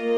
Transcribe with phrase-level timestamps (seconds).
[0.00, 0.16] Hello,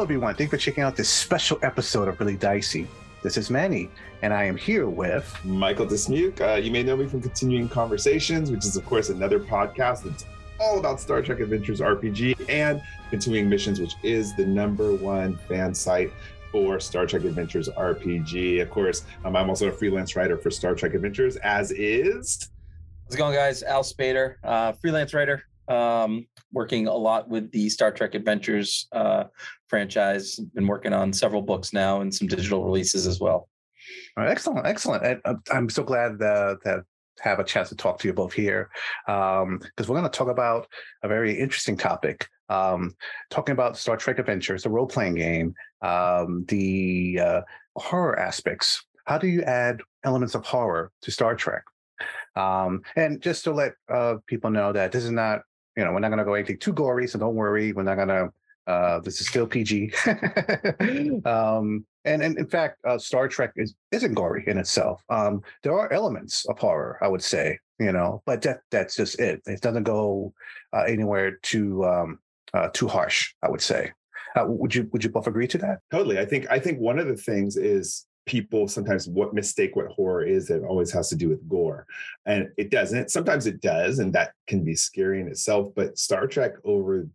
[0.00, 0.34] everyone.
[0.34, 2.88] Thank you for checking out this special episode of Really Dicey.
[3.22, 3.90] This is Manny,
[4.22, 6.40] and I am here with Michael Dismuke.
[6.40, 10.24] Uh, you may know me from Continuing Conversations, which is, of course, another podcast that's
[10.62, 12.80] all about Star Trek Adventures RPG, and
[13.10, 16.12] Continuing Missions, which is the number one fan site
[16.52, 18.62] for Star Trek Adventures RPG.
[18.62, 22.48] Of course, um, I'm also a freelance writer for Star Trek Adventures, as is.
[23.04, 23.64] How's it going, guys?
[23.64, 29.24] Al Spader, uh, freelance writer, um, working a lot with the Star Trek Adventures uh,
[29.66, 30.36] franchise.
[30.54, 33.48] Been working on several books now and some digital releases as well.
[34.16, 35.04] All right, excellent, excellent.
[35.04, 36.84] And, uh, I'm so glad that, that
[37.22, 38.68] have a chance to talk to you both here
[39.06, 40.66] because um, we're going to talk about
[41.02, 42.28] a very interesting topic.
[42.48, 42.94] Um,
[43.30, 47.40] talking about Star Trek Adventures, the role playing game, um, the uh,
[47.76, 48.84] horror aspects.
[49.06, 51.62] How do you add elements of horror to Star Trek?
[52.34, 55.42] Um, and just to let uh, people know that this is not,
[55.76, 57.72] you know, we're not going to go anything too gory, so don't worry.
[57.72, 58.32] We're not going to.
[58.66, 59.92] Uh, this is still PG.
[61.24, 65.02] um, and, and in fact, uh, Star Trek is isn't gory in itself.
[65.08, 69.20] Um, there are elements of horror, I would say, you know, but that that's just
[69.20, 69.42] it.
[69.46, 70.32] It doesn't go
[70.72, 72.18] uh, anywhere too um,
[72.54, 73.34] uh, too harsh.
[73.42, 73.92] I would say.
[74.34, 75.80] Uh, would you would you both agree to that?
[75.90, 76.18] Totally.
[76.18, 80.24] I think I think one of the things is people sometimes what mistake what horror
[80.24, 81.86] is it always has to do with gore
[82.24, 86.28] and it doesn't sometimes it does and that can be scary in itself but star
[86.28, 87.08] trek over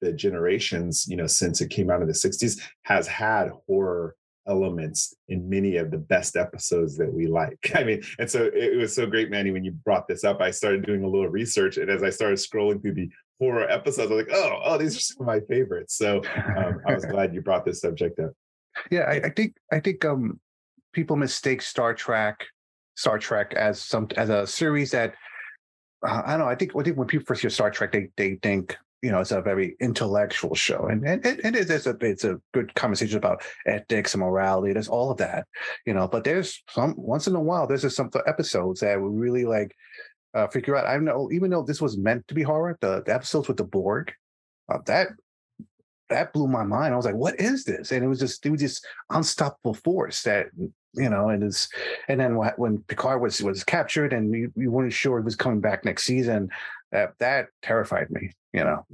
[0.00, 4.14] the generations you know since it came out in the 60s has had horror
[4.48, 8.76] elements in many of the best episodes that we like i mean and so it
[8.76, 11.76] was so great manny when you brought this up i started doing a little research
[11.76, 14.96] and as i started scrolling through the horror episodes i was like oh oh these
[14.96, 16.20] are some of my favorites so
[16.56, 18.32] um, i was glad you brought this subject up
[18.90, 20.40] yeah I, I think i think um
[20.92, 22.44] people mistake Star Trek,
[22.96, 25.14] Star Trek as some as a series that
[26.06, 26.48] uh, I don't know.
[26.48, 29.20] I think I think when people first hear Star Trek, they they think you know
[29.20, 32.74] it's a very intellectual show, and and it, it is it's a it's a good
[32.74, 34.72] conversation about ethics and morality.
[34.72, 35.46] There's all of that,
[35.84, 36.06] you know.
[36.06, 39.74] But there's some once in a while there's some episodes that we really like
[40.34, 40.86] uh, figure out.
[40.86, 43.64] I know even though this was meant to be horror, the, the episodes with the
[43.64, 44.12] Borg,
[44.72, 45.08] uh, that
[46.08, 46.94] that blew my mind.
[46.94, 47.90] I was like, what is this?
[47.90, 50.46] And it was just it was just unstoppable force that
[50.94, 51.68] you know, and it's
[52.06, 55.60] and then when Picard was was captured and we, we weren't sure he was coming
[55.60, 56.50] back next season,
[56.92, 58.30] that that terrified me.
[58.52, 58.86] You know.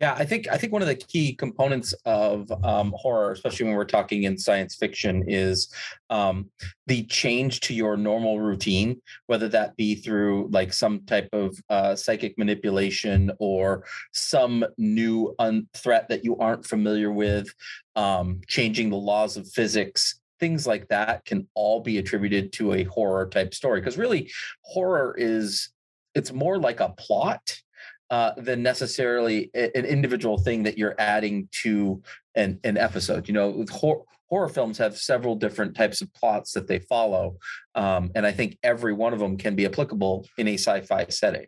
[0.00, 3.74] Yeah, I think I think one of the key components of um, horror, especially when
[3.74, 5.70] we're talking in science fiction, is
[6.08, 6.48] um,
[6.86, 11.94] the change to your normal routine, whether that be through like some type of uh,
[11.94, 17.52] psychic manipulation or some new un- threat that you aren't familiar with,
[17.94, 22.84] um, changing the laws of physics things like that can all be attributed to a
[22.84, 24.30] horror type story because really
[24.62, 25.68] horror is
[26.14, 27.60] it's more like a plot
[28.10, 32.02] uh, than necessarily an individual thing that you're adding to
[32.34, 36.66] an, an episode you know horror, horror films have several different types of plots that
[36.66, 37.36] they follow
[37.74, 41.46] um, and i think every one of them can be applicable in a sci-fi setting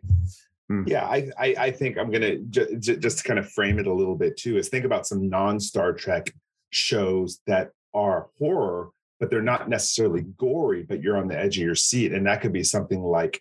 [0.69, 0.83] hmm.
[0.87, 3.87] yeah, I, I, I think I'm gonna j- j- just to kind of frame it
[3.87, 4.57] a little bit too.
[4.57, 6.33] Is think about some non Star Trek
[6.71, 11.63] shows that are horror, but they're not necessarily gory, but you're on the edge of
[11.63, 12.11] your seat.
[12.11, 13.39] And that could be something like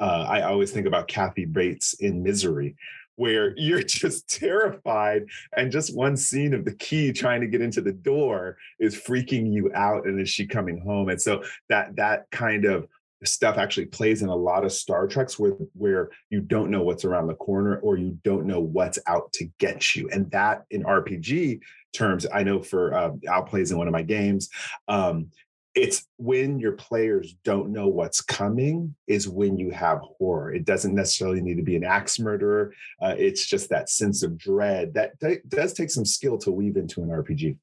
[0.00, 2.76] uh, I always think about Kathy Bates in Misery,
[3.16, 7.80] where you're just terrified and just one scene of the key trying to get into
[7.80, 12.30] the door is freaking you out and is she coming home and so that that
[12.30, 12.88] kind of
[13.24, 17.04] stuff actually plays in a lot of Star Treks where where you don't know what's
[17.04, 20.08] around the corner or you don't know what's out to get you.
[20.10, 21.60] And that in RPG
[21.92, 24.48] terms, I know for uh, Al plays in one of my games.
[24.88, 25.30] Um,
[25.74, 30.52] it's when your players don't know what's coming is when you have horror.
[30.52, 32.74] It doesn't necessarily need to be an axe murderer.
[33.00, 35.12] Uh, it's just that sense of dread that
[35.48, 37.56] does take some skill to weave into an RPG.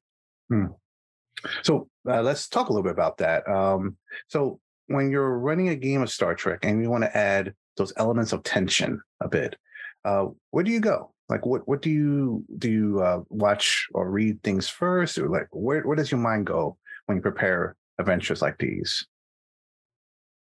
[0.48, 0.66] Hmm.
[1.62, 3.48] So uh, let's talk a little bit about that.
[3.48, 3.96] Um,
[4.28, 7.92] so when you're running a game of Star Trek and you want to add those
[7.96, 9.54] elements of tension a bit,
[10.04, 11.12] uh, where do you go?
[11.28, 12.70] Like, what what do you do?
[12.70, 16.78] You uh, watch or read things first, or like where where does your mind go
[17.04, 19.06] when you prepare adventures like these?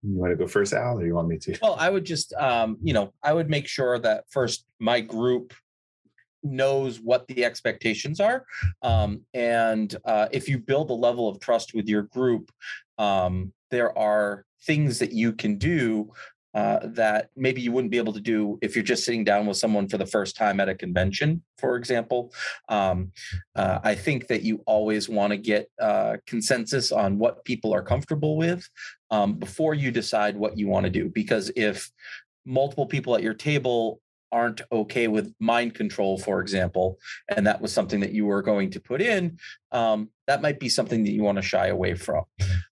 [0.03, 1.57] You want to go first, Al, or you want me to?
[1.61, 5.53] Well, I would just, um, you know, I would make sure that first my group
[6.43, 8.45] knows what the expectations are
[8.81, 12.49] um, and uh, if you build a level of trust with your group
[12.97, 16.09] um, there are things that you can do
[16.53, 19.57] uh, that maybe you wouldn't be able to do if you're just sitting down with
[19.57, 22.33] someone for the first time at a convention, for example.
[22.69, 23.11] Um,
[23.55, 27.83] uh, I think that you always want to get uh, consensus on what people are
[27.83, 28.67] comfortable with
[29.11, 31.09] um, before you decide what you want to do.
[31.09, 31.91] Because if
[32.45, 36.97] multiple people at your table aren't okay with mind control, for example,
[37.35, 39.37] and that was something that you were going to put in,
[39.71, 42.23] um, that might be something that you want to shy away from.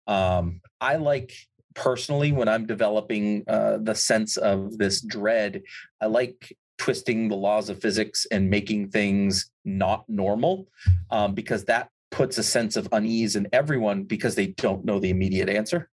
[0.06, 1.32] Um, I like
[1.76, 5.62] personally when I'm developing uh, the sense of this dread,
[6.00, 10.66] I like twisting the laws of physics and making things not normal
[11.10, 15.10] um, because that puts a sense of unease in everyone because they don't know the
[15.10, 15.90] immediate answer.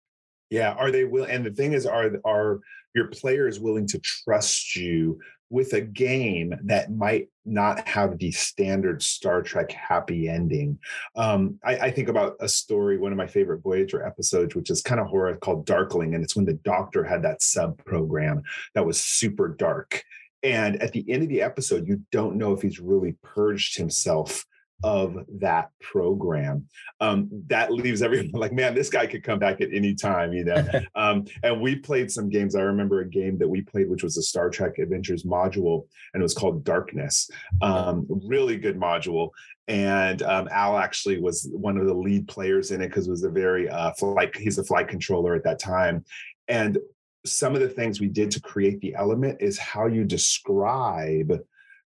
[0.50, 1.24] Yeah, are they will?
[1.24, 2.60] And the thing is, are are
[2.94, 5.18] your players willing to trust you
[5.50, 10.78] with a game that might not have the standard Star Trek happy ending.
[11.16, 14.80] Um, I, I, think about a story, one of my favorite Voyager episodes, which is
[14.80, 16.14] kind of horror called Darkling.
[16.14, 18.42] And it's when the doctor had that sub program
[18.74, 20.04] that was super dark.
[20.42, 24.46] And at the end of the episode, you don't know if he's really purged himself
[24.82, 26.66] of that program.
[27.00, 30.44] Um, that leaves everyone like, man, this guy could come back at any time, you
[30.44, 30.66] know.
[30.94, 32.54] um, and we played some games.
[32.54, 36.20] I remember a game that we played, which was a Star Trek Adventures module, and
[36.20, 37.30] it was called Darkness.
[37.62, 39.30] Um, really good module.
[39.68, 43.22] And um, Al actually was one of the lead players in it because it was
[43.22, 44.36] a very uh, flight.
[44.36, 46.04] He's a flight controller at that time,
[46.48, 46.78] and
[47.26, 51.38] some of the things we did to create the element is how you describe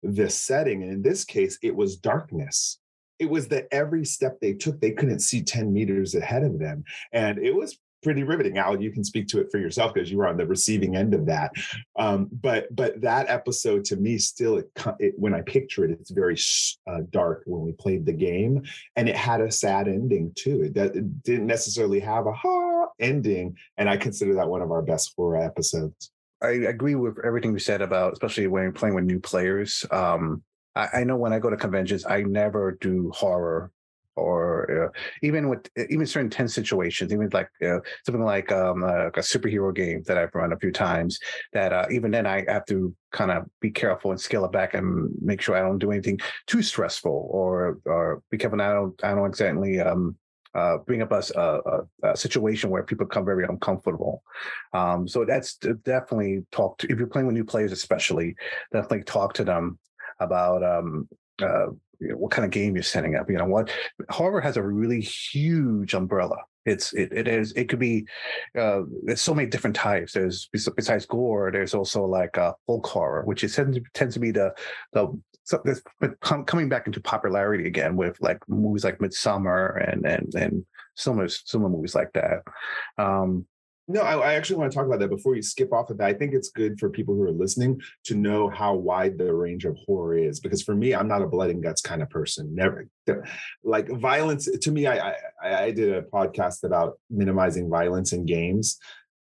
[0.04, 0.84] the setting.
[0.84, 2.80] And in this case, it was darkness
[3.20, 6.84] it was that every step they took, they couldn't see 10 meters ahead of them.
[7.12, 8.58] And it was pretty riveting.
[8.58, 11.14] Al, you can speak to it for yourself because you were on the receiving end
[11.14, 11.52] of that.
[11.98, 14.70] Um, but but that episode to me still, it,
[15.00, 16.38] it, when I picture it, it's very
[16.86, 18.64] uh, dark when we played the game,
[18.96, 20.64] and it had a sad ending too.
[20.64, 24.82] It, it didn't necessarily have a ha ending, and I consider that one of our
[24.82, 26.12] best horror episodes.
[26.42, 29.86] I agree with everything you said about, especially when playing with new players.
[29.92, 30.44] Um,
[30.76, 33.72] I, I know when I go to conventions, I never do horror
[34.16, 39.08] or uh, even with even certain tense situations, even like uh, something like um, uh,
[39.08, 41.20] a superhero game that I've run a few times.
[41.54, 44.74] That uh, even then I have to kind of be careful and scale it back
[44.74, 49.04] and make sure I don't do anything too stressful or or be careful I don't
[49.04, 50.16] I don't exactly um,
[50.56, 54.22] uh, bring up a, a, a, situation where people become very uncomfortable.
[54.72, 58.36] Um, so that's definitely talk to if you're playing with new players, especially
[58.72, 59.80] definitely talk to them
[60.20, 61.08] about um,
[61.42, 61.68] uh,
[62.00, 63.30] you know, what kind of game you're setting up.
[63.30, 63.72] You know what
[64.10, 66.38] Harvard has a really huge umbrella.
[66.66, 68.06] It's it, it is it could be
[68.58, 70.14] uh, there's so many different types.
[70.14, 74.20] There's besides gore, there's also like uh, folk horror, which is tends to, tends to
[74.20, 74.54] be the
[74.94, 75.82] the so this
[76.46, 80.66] coming back into popularity again with like movies like Midsommar and and and
[80.96, 82.44] similar similar movies like that.
[82.98, 83.46] Um,
[83.88, 86.08] no, I, I, actually want to talk about that before you skip off of that.
[86.08, 89.66] I think it's good for people who are listening to know how wide the range
[89.66, 90.40] of horror is.
[90.40, 92.56] Because for me, I'm not a blood and guts kind of person.
[92.56, 92.88] Never
[93.64, 94.50] like violence.
[94.50, 98.78] To me, I, I, I did a podcast about minimizing violence in games.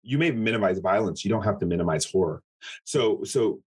[0.02, 1.24] You may minimize violence.
[1.24, 2.42] You don't have to minimize horror.
[2.84, 3.62] So so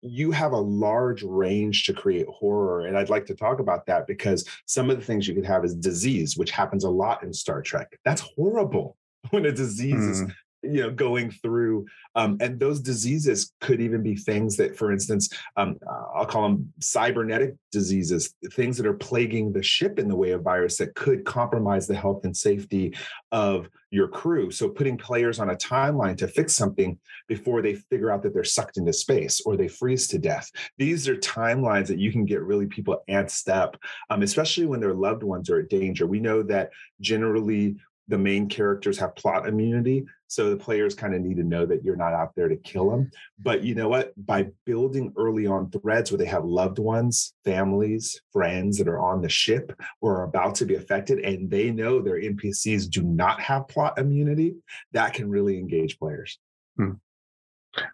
[0.00, 4.06] you have a large range to create horror and i'd like to talk about that
[4.06, 7.34] because some of the things you could have is disease which happens a lot in
[7.34, 8.96] star trek that's horrible
[9.30, 10.10] when a disease mm.
[10.10, 10.22] is
[10.62, 11.86] you know going through
[12.16, 15.78] um, and those diseases could even be things that for instance um,
[16.14, 20.42] i'll call them cybernetic diseases things that are plaguing the ship in the way of
[20.42, 22.92] virus that could compromise the health and safety
[23.30, 24.50] of your crew.
[24.50, 28.44] So putting players on a timeline to fix something before they figure out that they're
[28.44, 30.50] sucked into space or they freeze to death.
[30.76, 33.78] These are timelines that you can get really people antsed up
[34.10, 36.06] um, especially when their loved ones are in danger.
[36.06, 36.70] We know that
[37.00, 37.76] generally
[38.08, 41.82] the main characters have plot immunity so the players kind of need to know that
[41.84, 44.12] you're not out there to kill them but you know what?
[44.26, 49.22] By building early on threads where they have loved ones families friends that are on
[49.22, 53.40] the ship or are about to be affected and they know their npcs do not
[53.40, 54.56] have plot immunity
[54.92, 56.38] that can really engage players.
[56.76, 56.92] Hmm.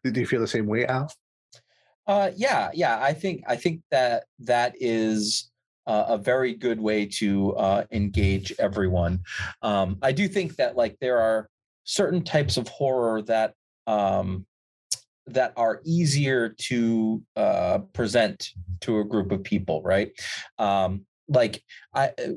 [0.05, 1.13] do you feel the same way al?
[2.07, 5.51] Uh, yeah yeah i think i think that that is
[5.87, 9.21] uh, a very good way to uh, engage everyone.
[9.63, 11.49] Um, I do think that like there are
[11.85, 13.55] certain types of horror that
[13.87, 14.47] um,
[15.27, 18.51] that are easier to uh, present
[18.81, 20.13] to a group of people, right?
[20.59, 21.63] Um, like
[21.95, 22.33] I, uh,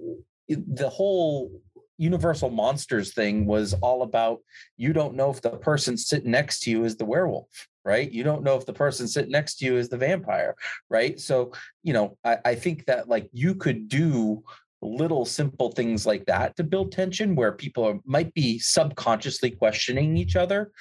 [0.47, 1.51] the whole
[1.97, 4.39] Universal Monsters thing was all about
[4.77, 7.47] you don't know if the person sitting next to you is the werewolf,
[7.87, 8.11] right?
[8.11, 10.55] You don't know if the person sitting next to you is the vampire,
[10.89, 11.17] right?
[11.17, 11.53] So,
[11.83, 14.43] you know, I, I think that like you could do
[14.81, 20.17] little simple things like that to build tension where people are, might be subconsciously questioning
[20.17, 20.71] each other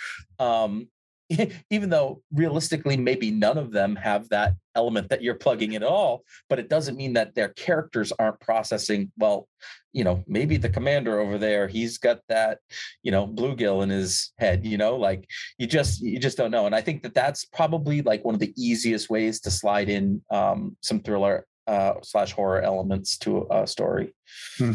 [0.41, 0.89] um,
[1.71, 5.89] even though realistically maybe none of them have that element that you're plugging in at
[5.89, 9.49] all but it doesn't mean that their characters aren't processing well
[9.93, 12.59] you know maybe the commander over there he's got that
[13.03, 15.29] you know bluegill in his head you know like
[15.59, 18.41] you just you just don't know and i think that that's probably like one of
[18.41, 23.67] the easiest ways to slide in um, some thriller uh, slash horror elements to a
[23.67, 24.15] story
[24.59, 24.73] hmm.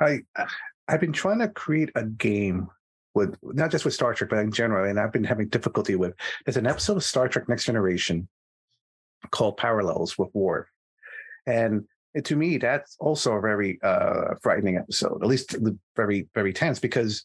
[0.00, 0.20] i
[0.88, 2.68] i've been trying to create a game
[3.16, 6.14] with not just with Star Trek, but in general, and I've been having difficulty with.
[6.44, 8.28] There's an episode of Star Trek Next Generation
[9.30, 10.66] called Parallels with Worf.
[11.46, 11.86] and
[12.24, 15.22] to me, that's also a very uh, frightening episode.
[15.22, 15.56] At least
[15.96, 17.24] very very tense because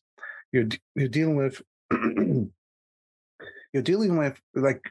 [0.52, 1.62] you're you're dealing with.
[3.74, 4.82] you're dealing with like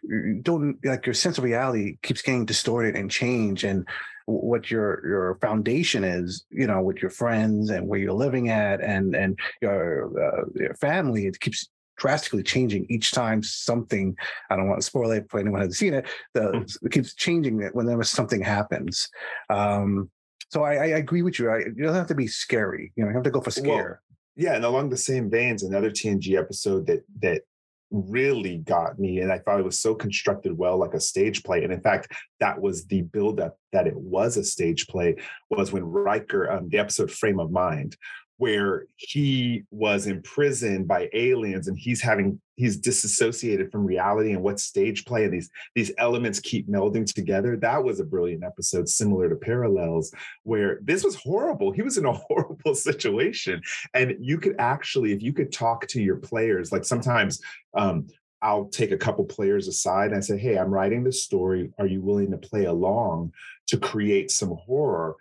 [0.42, 3.86] don't like your sense of reality keeps getting distorted and changed and
[4.30, 8.80] what your your foundation is you know with your friends and where you're living at
[8.80, 14.16] and and your uh, your family it keeps drastically changing each time something
[14.50, 16.76] i don't want to spoil it for anyone who hasn't seen it the, mm.
[16.82, 19.08] it keeps changing it whenever something happens
[19.50, 20.08] um
[20.48, 23.10] so I, I agree with you I, you don't have to be scary you know
[23.10, 24.00] you have to go for scare
[24.36, 27.42] well, yeah and along the same veins another tng episode that that
[27.90, 31.64] really got me and i thought it was so constructed well like a stage play
[31.64, 35.16] and in fact that was the buildup that it was a stage play
[35.50, 37.96] was when riker um, the episode frame of mind
[38.40, 44.58] where he was imprisoned by aliens and he's having he's disassociated from reality and what
[44.58, 49.28] stage play and these these elements keep melding together that was a brilliant episode similar
[49.28, 50.10] to parallels
[50.44, 53.60] where this was horrible he was in a horrible situation
[53.92, 57.42] and you could actually if you could talk to your players like sometimes
[57.74, 58.06] um,
[58.42, 61.70] I'll take a couple players aside and I say, Hey, I'm writing this story.
[61.78, 63.34] Are you willing to play along
[63.66, 65.16] to create some horror?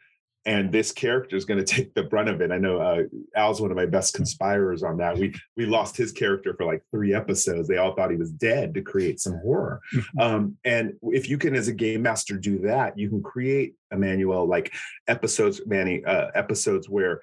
[0.45, 2.51] And this character is going to take the brunt of it.
[2.51, 3.03] I know uh,
[3.35, 5.17] Al's one of my best conspirators on that.
[5.17, 7.67] We we lost his character for like three episodes.
[7.67, 9.81] They all thought he was dead to create some horror.
[9.93, 10.19] Mm-hmm.
[10.19, 14.47] Um, and if you can, as a game master, do that, you can create Emmanuel
[14.47, 14.73] like
[15.07, 17.21] episodes, Manny, uh, episodes where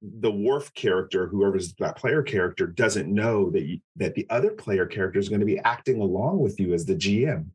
[0.00, 4.86] the Worf character, whoever's that player character, doesn't know that you, that the other player
[4.86, 7.46] character is going to be acting along with you as the GM.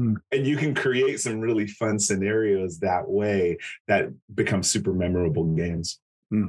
[0.00, 0.14] Hmm.
[0.32, 6.00] And you can create some really fun scenarios that way that become super memorable games.
[6.30, 6.46] Hmm.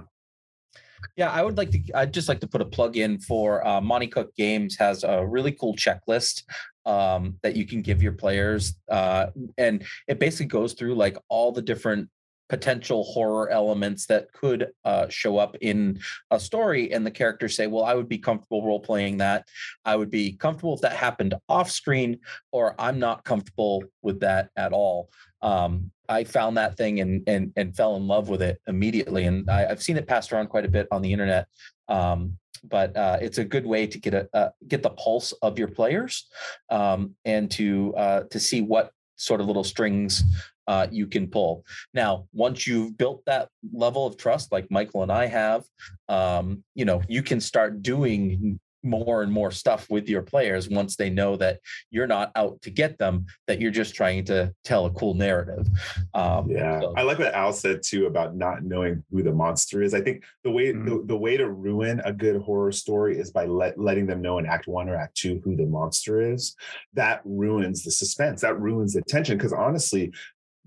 [1.18, 1.82] Yeah, I would like to.
[1.94, 5.26] I'd just like to put a plug in for uh, Monte Cook Games has a
[5.26, 6.44] really cool checklist
[6.86, 9.28] um, that you can give your players, uh,
[9.58, 12.08] and it basically goes through like all the different
[12.52, 15.98] potential horror elements that could uh, show up in
[16.32, 19.48] a story and the characters say well i would be comfortable role playing that.
[19.86, 22.20] I would be comfortable if that happened off screen
[22.52, 25.10] or i'm not comfortable with that at all.
[25.42, 29.50] Um, i found that thing and and and fell in love with it immediately and
[29.50, 31.48] I, have seen it passed around quite a bit on the internet.
[31.88, 35.58] Um, but uh, it's a good way to get a uh, get the pulse of
[35.58, 36.28] your players
[36.70, 40.24] um, and to uh, to see what sort of little strings
[40.72, 41.66] uh, you can pull.
[41.94, 45.66] Now, once you've built that level of trust, like Michael and I have,
[46.08, 50.96] um, you know, you can start doing more and more stuff with your players once
[50.96, 51.60] they know that
[51.92, 55.68] you're not out to get them that you're just trying to tell a cool narrative
[56.14, 56.94] um, yeah so.
[56.98, 60.24] i like what al said too about not knowing who the monster is i think
[60.44, 60.86] the way mm-hmm.
[60.86, 64.40] the, the, way to ruin a good horror story is by let, letting them know
[64.40, 66.56] in act one or act two who the monster is
[66.94, 70.12] that ruins the suspense that ruins the tension because honestly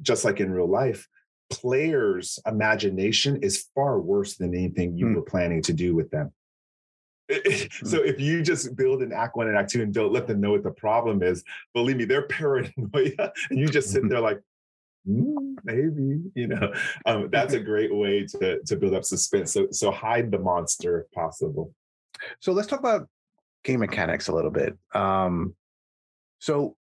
[0.02, 1.08] just like in real life,
[1.50, 5.16] players' imagination is far worse than anything you mm.
[5.16, 6.32] were planning to do with them.
[7.84, 10.40] so if you just build an act one and act two and don't let them
[10.40, 14.40] know what the problem is, believe me, they're paranoia, and you just sit there like,
[15.08, 16.72] mm, maybe, you know.
[17.06, 19.52] Um, that's a great way to to build up suspense.
[19.52, 21.72] So so hide the monster if possible.
[22.40, 23.08] So let's talk about
[23.64, 24.76] game mechanics a little bit.
[24.94, 25.54] Um,
[26.38, 26.76] so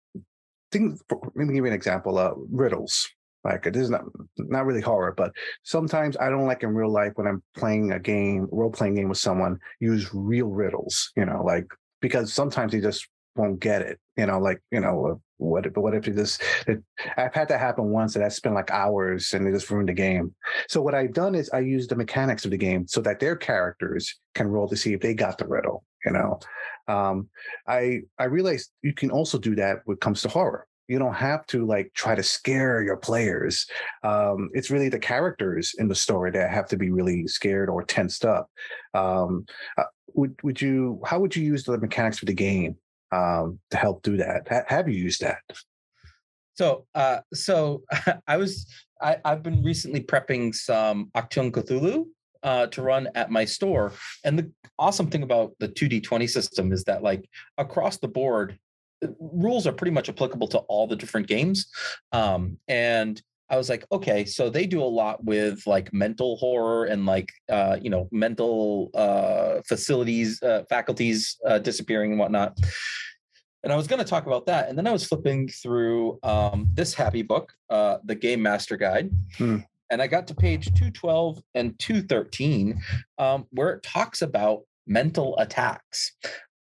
[0.73, 3.09] think let me give you an example uh riddles.
[3.43, 4.03] Like it is not
[4.37, 7.99] not really horror but sometimes i don't like in real life when i'm playing a
[7.99, 11.67] game role playing game with someone use real riddles you know like
[11.99, 15.75] because sometimes they just won't get it you know like you know uh, what if
[15.75, 16.81] what if you just it,
[17.17, 19.93] i've had that happen once and i spent like hours and it just ruined the
[19.93, 20.33] game.
[20.69, 23.35] So what i've done is i use the mechanics of the game so that their
[23.35, 26.39] characters can roll to see if they got the riddle you know
[26.88, 27.29] um,
[27.67, 30.67] I I realized you can also do that when it comes to horror.
[30.88, 33.65] You don't have to like try to scare your players.
[34.03, 37.83] Um, it's really the characters in the story that have to be really scared or
[37.83, 38.50] tensed up.
[38.93, 39.45] Um,
[39.77, 39.83] uh,
[40.13, 41.01] would would you?
[41.05, 42.75] How would you use the mechanics of the game
[43.12, 44.48] um, to help do that?
[44.50, 45.41] Ha- have you used that?
[46.55, 47.83] So, uh, so
[48.27, 48.67] I was
[49.01, 52.05] I, I've been recently prepping some Achtung Cthulhu
[52.43, 53.93] uh, to run at my store.
[54.23, 58.59] And the awesome thing about the 2D20 system is that, like, across the board,
[59.19, 61.67] rules are pretty much applicable to all the different games.
[62.12, 66.85] Um, and I was like, okay, so they do a lot with like mental horror
[66.85, 72.57] and like uh, you know mental uh, facilities, uh, faculties uh, disappearing and whatnot.
[73.63, 76.67] And I was going to talk about that, and then I was flipping through um,
[76.73, 79.59] this happy book, uh, the Game Master Guide, hmm.
[79.93, 82.81] And I got to page two twelve and two thirteen,
[83.19, 86.13] um, where it talks about mental attacks,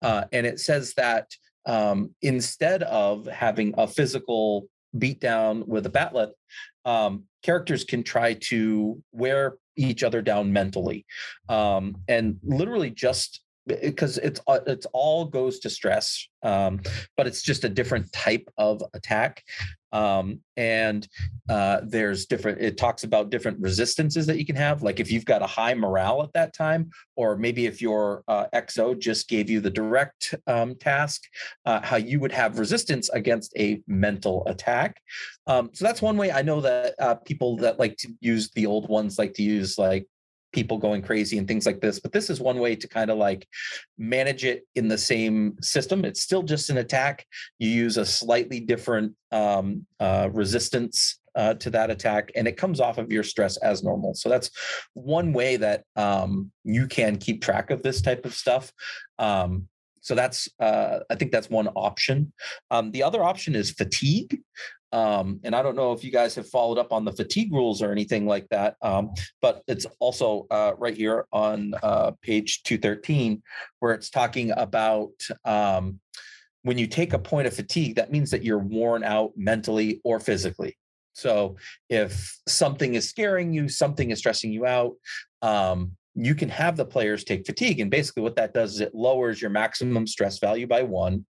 [0.02, 1.28] uh, and it says that
[1.64, 6.32] um, instead of having a physical beatdown with a bat'leth,
[6.84, 11.06] um, characters can try to wear each other down mentally,
[11.48, 16.80] um, and literally just because it's uh, it's all goes to stress um,
[17.16, 19.42] but it's just a different type of attack
[19.92, 21.06] um, and
[21.48, 25.24] uh, there's different it talks about different resistances that you can have like if you've
[25.24, 29.48] got a high morale at that time or maybe if your uh, xo just gave
[29.48, 31.22] you the direct um, task
[31.66, 35.00] uh, how you would have resistance against a mental attack
[35.46, 38.66] um, so that's one way i know that uh, people that like to use the
[38.66, 40.06] old ones like to use like
[40.52, 42.00] people going crazy and things like this.
[42.00, 43.48] But this is one way to kind of like
[43.98, 46.04] manage it in the same system.
[46.04, 47.26] It's still just an attack.
[47.58, 52.80] You use a slightly different um, uh, resistance uh, to that attack, and it comes
[52.80, 54.14] off of your stress as normal.
[54.14, 54.50] So that's
[54.94, 58.72] one way that um, you can keep track of this type of stuff.
[59.18, 59.68] Um,
[60.02, 62.32] so that's uh, I think that's one option.
[62.70, 64.40] Um, the other option is fatigue.
[64.92, 67.80] Um, and I don't know if you guys have followed up on the fatigue rules
[67.80, 73.42] or anything like that, um, but it's also uh, right here on uh, page 213
[73.78, 75.12] where it's talking about
[75.46, 75.98] um,
[76.62, 80.20] when you take a point of fatigue, that means that you're worn out mentally or
[80.20, 80.76] physically.
[81.14, 81.56] So
[81.88, 84.94] if something is scaring you, something is stressing you out,
[85.42, 87.80] um, you can have the players take fatigue.
[87.80, 91.24] And basically, what that does is it lowers your maximum stress value by one.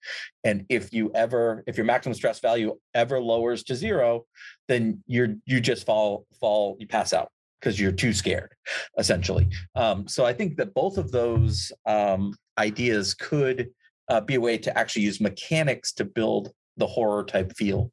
[0.44, 4.26] And if you ever, if your maximum stress value ever lowers to zero,
[4.68, 8.54] then you're you just fall fall you pass out because you're too scared,
[8.98, 9.48] essentially.
[9.76, 13.70] Um, so I think that both of those um, ideas could
[14.10, 17.92] uh, be a way to actually use mechanics to build the horror type feel.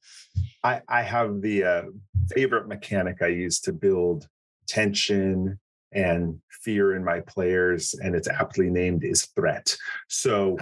[0.64, 1.82] I, I have the uh,
[2.32, 4.26] favorite mechanic I use to build
[4.66, 5.58] tension
[5.92, 9.74] and fear in my players, and it's aptly named is threat.
[10.08, 10.56] So,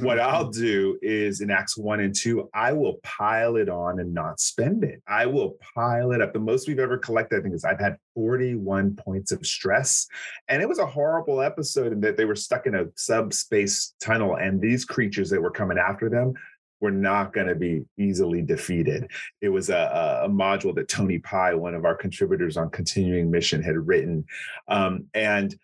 [0.00, 4.14] what I'll do is in acts one and two, I will pile it on and
[4.14, 5.02] not spend it.
[5.06, 6.32] I will pile it up.
[6.32, 10.06] The most we've ever collected, I think, is I've had 41 points of stress.
[10.48, 14.36] And it was a horrible episode in that they were stuck in a subspace tunnel,
[14.36, 16.34] and these creatures that were coming after them
[16.82, 19.08] were not going to be easily defeated.
[19.40, 23.62] It was a, a, module that Tony Pi, one of our contributors on Continuing Mission,
[23.62, 24.24] had written.
[24.66, 25.54] Um, and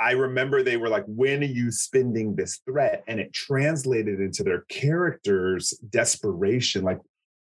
[0.00, 3.04] I remember they were like, when are you spending this threat?
[3.06, 6.82] And it translated into their characters' desperation.
[6.82, 6.98] Like,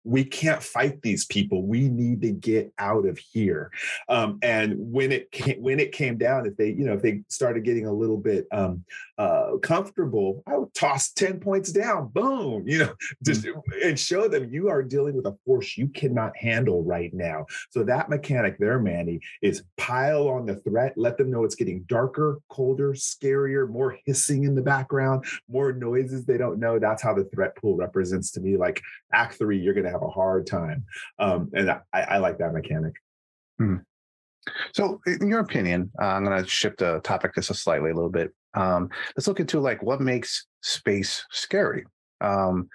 [0.08, 1.68] we can't fight these people.
[1.68, 3.70] We need to get out of here.
[4.08, 7.24] Um, and when it came, when it came down, if they you know if they
[7.28, 8.86] started getting a little bit um,
[9.18, 12.08] uh, comfortable, I would toss ten points down.
[12.08, 12.94] Boom, you know,
[13.24, 13.60] just mm-hmm.
[13.84, 17.46] and show them you are dealing with a force you cannot handle right now.
[17.72, 20.94] So that mechanic there, Manny, is pile on the threat.
[20.96, 26.26] Let them know it's getting darker, colder, scarier, more hissing in the background, more noises
[26.26, 26.80] they don't know.
[26.80, 28.56] That's how the threat pool represents to me.
[28.56, 30.86] Like Act Three, you're going to have a hard time.
[31.20, 32.94] Um, and I, I, like that mechanic.
[33.58, 33.78] Hmm.
[34.74, 37.96] So, in your opinion, uh, I'm going to shift the topic just a slightly a
[37.96, 38.32] little bit.
[38.54, 41.86] Um, let's look into like what makes space scary.
[42.22, 42.70] Um,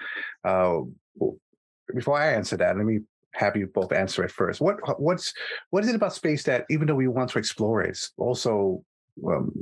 [0.44, 0.80] uh,
[1.94, 3.00] before I answer that, let me
[3.35, 4.61] have you both answer it first.
[4.61, 5.32] What what's
[5.70, 8.85] what is it about space that even though we want to explore it, also
[9.26, 9.52] um,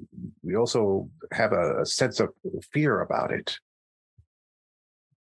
[0.42, 2.30] we also have a sense of
[2.72, 3.56] fear about it?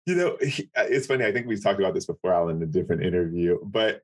[0.09, 0.29] You know,
[0.77, 1.25] uh, it's funny.
[1.25, 4.01] I think we've talked about this before, Alan, in a different interview, but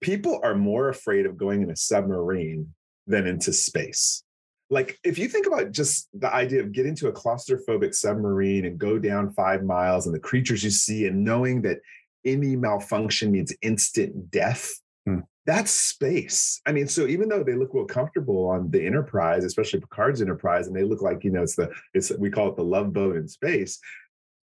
[0.00, 2.72] people are more afraid of going in a submarine
[3.06, 4.22] than into space.
[4.68, 8.78] Like, if you think about just the idea of getting to a claustrophobic submarine and
[8.78, 11.78] go down five miles and the creatures you see, and knowing that
[12.24, 15.20] any malfunction means instant death, hmm.
[15.44, 16.60] that's space.
[16.66, 20.66] I mean, so even though they look real comfortable on the Enterprise, especially Picard's Enterprise,
[20.66, 23.14] and they look like, you know, it's the, it's, we call it the love boat
[23.14, 23.78] in space,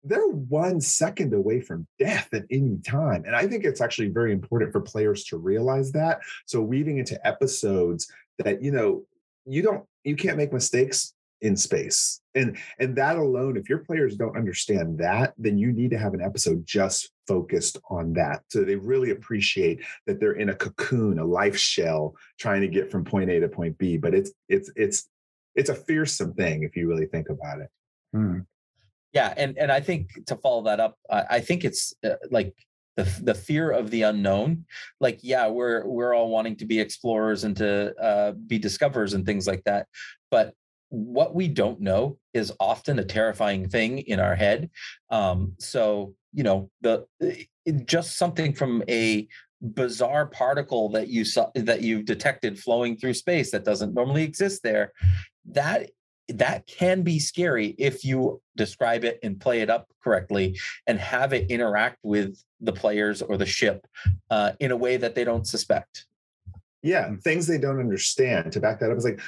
[0.06, 3.24] they're one second away from death at any time.
[3.26, 6.20] And I think it's actually very important for players to realize that.
[6.46, 9.04] So weaving into episodes that, you know,
[9.44, 12.20] you don't, you can't make mistakes in space.
[12.34, 16.14] And and that alone, if your players don't understand that, then you need to have
[16.14, 18.42] an episode just focused on that.
[18.48, 22.90] So they really appreciate that they're in a cocoon, a life shell, trying to get
[22.90, 23.96] from point A to point B.
[23.96, 25.08] But it's it's it's
[25.54, 27.68] it's a fearsome thing if you really think about it.
[28.12, 28.40] Hmm.
[29.16, 32.54] Yeah, and and I think to follow that up, I, I think it's uh, like
[32.98, 34.66] the the fear of the unknown.
[35.00, 39.24] Like, yeah, we're we're all wanting to be explorers and to uh, be discoverers and
[39.24, 39.86] things like that,
[40.30, 40.52] but
[40.90, 44.68] what we don't know is often a terrifying thing in our head.
[45.08, 47.06] Um, so you know the
[47.86, 49.26] just something from a
[49.62, 54.62] bizarre particle that you saw that you've detected flowing through space that doesn't normally exist
[54.62, 54.92] there
[55.46, 55.88] that
[56.28, 61.32] that can be scary if you describe it and play it up correctly and have
[61.32, 63.86] it interact with the players or the ship
[64.30, 66.06] uh, in a way that they don't suspect.
[66.82, 69.20] Yeah things they don't understand to back that up is like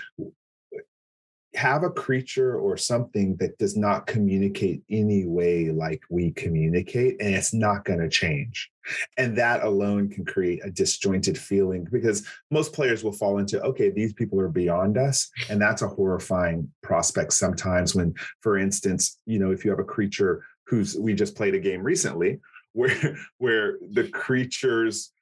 [1.54, 7.34] have a creature or something that does not communicate any way like we communicate and
[7.34, 8.70] it's not going to change.
[9.16, 13.90] And that alone can create a disjointed feeling because most players will fall into okay
[13.90, 19.38] these people are beyond us and that's a horrifying prospect sometimes when for instance you
[19.38, 22.40] know if you have a creature who's we just played a game recently
[22.72, 25.12] where where the creature's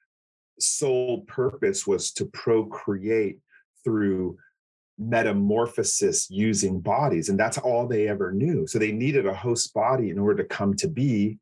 [0.59, 3.39] sole purpose was to procreate
[3.83, 4.37] through
[4.97, 8.65] metamorphosis using bodies and that's all they ever knew.
[8.67, 11.39] So they needed a host body in order to come to be.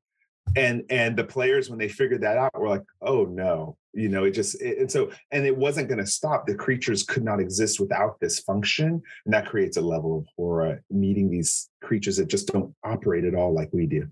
[0.55, 4.25] And and the players when they figured that out were like oh no you know
[4.25, 6.45] it just it, and so and it wasn't going to stop.
[6.45, 10.83] The creatures could not exist without this function and that creates a level of horror
[10.91, 14.07] meeting these creatures that just don't operate at all like we do.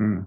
[0.00, 0.26] Mm.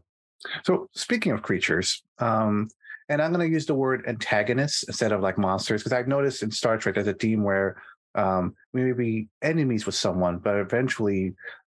[0.63, 2.69] so speaking of creatures um
[3.09, 6.43] and i'm going to use the word antagonists instead of like monsters because i've noticed
[6.43, 7.81] in star trek there's a theme where
[8.15, 11.33] um, we may be enemies with someone, but eventually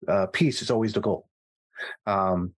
[0.08, 1.28] uh, peace is always the goal.
[2.06, 2.54] Um,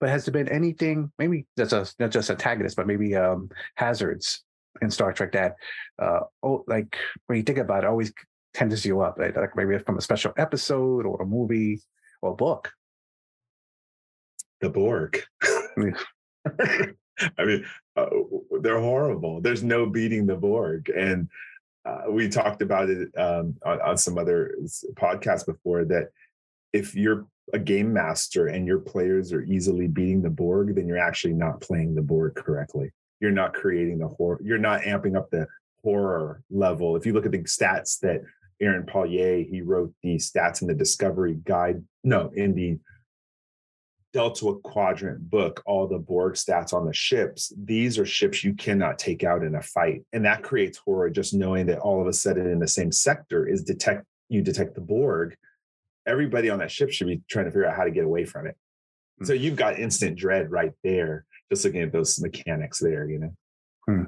[0.00, 4.44] but has there been anything, maybe that's a, not just antagonist, but maybe um, hazards
[4.82, 5.56] in Star Trek that,
[5.98, 8.12] uh, oh, like when you think about it, always
[8.52, 9.34] tenses you up, right?
[9.34, 11.80] like maybe from a special episode or a movie
[12.22, 12.72] or a book?
[14.60, 15.22] The Borg.
[17.38, 17.64] I mean,
[17.96, 18.06] uh,
[18.60, 19.40] they're horrible.
[19.40, 20.90] There's no beating the Borg.
[20.90, 21.28] And
[21.86, 24.56] uh, we talked about it um, on, on some other
[24.94, 26.08] podcasts before that
[26.72, 30.98] if you're a game master and your players are easily beating the Borg, then you're
[30.98, 32.90] actually not playing the Borg correctly.
[33.20, 34.40] You're not creating the horror.
[34.42, 35.46] You're not amping up the
[35.82, 36.96] horror level.
[36.96, 38.22] If you look at the stats that
[38.60, 41.82] Aaron Pollyea, he wrote the stats in the Discovery Guide.
[42.02, 42.78] No, in the
[44.12, 47.52] Delta Quadrant book all the Borg stats on the ships.
[47.64, 50.04] These are ships you cannot take out in a fight.
[50.12, 53.46] And that creates horror just knowing that all of a sudden in the same sector
[53.46, 55.36] is detect you detect the Borg.
[56.06, 58.46] Everybody on that ship should be trying to figure out how to get away from
[58.46, 58.56] it.
[59.16, 59.26] Mm-hmm.
[59.26, 63.34] So you've got instant dread right there, just looking at those mechanics there, you know.
[63.86, 64.04] Hmm.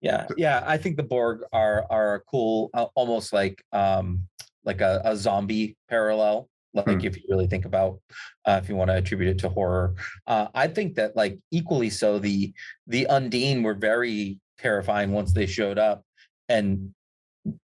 [0.00, 0.62] Yeah, yeah.
[0.66, 4.22] I think the Borg are are cool, uh, almost like um
[4.64, 7.06] like a, a zombie parallel like hmm.
[7.06, 7.98] if you really think about
[8.44, 9.94] uh, if you want to attribute it to horror
[10.26, 12.52] uh, i think that like equally so the
[12.86, 16.04] the undine were very terrifying once they showed up
[16.48, 16.94] and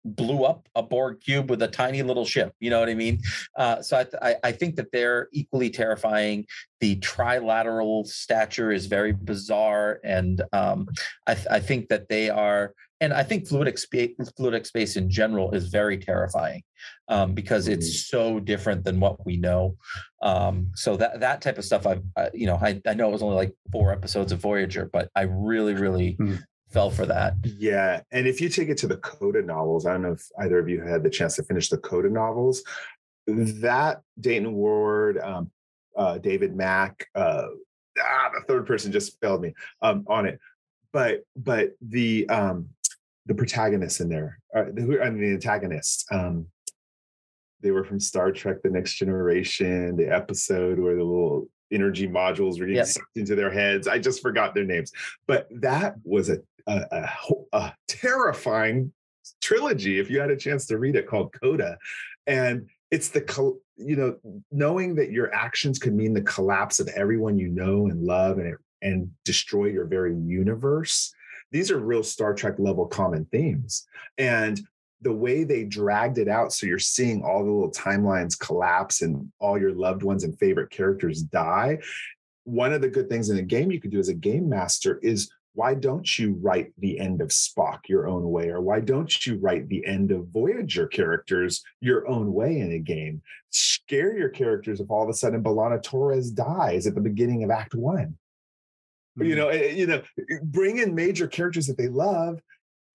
[0.04, 3.20] blew up a borg cube with a tiny little ship you know what i mean
[3.56, 6.46] uh, so I, th- I, think that they're equally terrifying
[6.80, 10.88] the trilateral stature is very bizarre and um,
[11.26, 15.08] I, th- I think that they are and I think fluidic space, fluidic space in
[15.08, 16.62] general is very terrifying
[17.08, 18.16] um, because it's mm-hmm.
[18.16, 19.76] so different than what we know.
[20.20, 23.12] Um, so that that type of stuff, I've I, you know, I, I know it
[23.12, 26.42] was only like four episodes of Voyager, but I really, really mm.
[26.70, 27.34] Fell for that.
[27.44, 30.58] Yeah, and if you take it to the Coda novels, I don't know if either
[30.58, 32.62] of you had the chance to finish the Coda novels.
[33.26, 35.50] That Dayton Ward, um,
[35.96, 37.46] uh, David Mack, uh,
[38.02, 40.40] ah, the third person just failed me um, on it
[40.92, 42.68] but but the um
[43.26, 46.04] the protagonists in there, uh, the, I mean, the antagonists.
[46.10, 46.46] Um,
[47.60, 49.96] they were from Star Trek: The Next Generation.
[49.96, 52.86] The episode where the little energy modules were getting yep.
[52.86, 53.88] sucked into their heads.
[53.88, 54.92] I just forgot their names,
[55.26, 57.10] but that was a, a, a,
[57.52, 58.92] a terrifying
[59.40, 59.98] trilogy.
[59.98, 61.78] If you had a chance to read it, called Coda,
[62.26, 64.16] and it's the you know
[64.50, 68.56] knowing that your actions could mean the collapse of everyone you know and love and
[68.82, 71.14] and destroy your very universe
[71.52, 73.86] these are real Star Trek level common themes.
[74.18, 74.60] And
[75.02, 79.30] the way they dragged it out, so you're seeing all the little timelines collapse and
[79.38, 81.78] all your loved ones and favorite characters die.
[82.44, 84.98] One of the good things in a game you could do as a game master
[85.02, 88.48] is why don't you write the end of Spock your own way?
[88.48, 92.78] Or why don't you write the end of Voyager characters your own way in a
[92.78, 93.20] game?
[93.50, 97.50] Scare your characters if all of a sudden B'Elanna Torres dies at the beginning of
[97.50, 98.16] Act One.
[99.18, 99.24] Mm-hmm.
[99.24, 100.02] You know, eh, eh, you know,
[100.44, 102.40] bring in major characters that they love,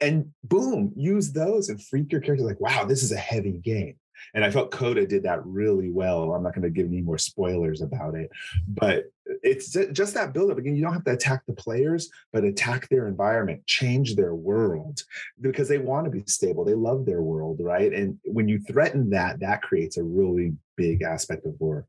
[0.01, 3.95] and boom, use those and freak your character like, wow, this is a heavy game.
[4.34, 6.34] And I felt Coda did that really well.
[6.34, 8.29] I'm not going to give any more spoilers about it,
[8.67, 9.05] but
[9.43, 10.58] it's just that buildup.
[10.58, 15.01] Again, you don't have to attack the players, but attack their environment, change their world
[15.41, 16.63] because they want to be stable.
[16.63, 17.91] They love their world, right?
[17.91, 21.86] And when you threaten that, that creates a really big aspect of war.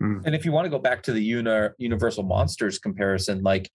[0.00, 0.18] Hmm.
[0.24, 3.70] And if you want to go back to the uni- Universal Monsters comparison, like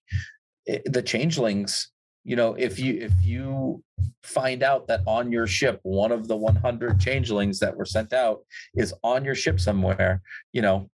[0.66, 1.92] it, the changelings
[2.28, 3.82] you know if you if you
[4.22, 8.42] find out that on your ship one of the 100 changelings that were sent out
[8.76, 10.90] is on your ship somewhere you know